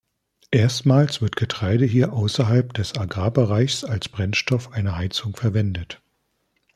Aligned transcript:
Erstmals 0.49 1.21
wird 1.21 1.35
Getreide 1.35 1.85
hier 1.85 2.11
außerhalb 2.13 2.73
des 2.73 2.97
Agrar-Bereichs 2.97 3.83
als 3.83 4.09
Brennstoff 4.09 4.71
einer 4.73 4.97
Heizung 4.97 5.35
verwendet. 5.35 6.01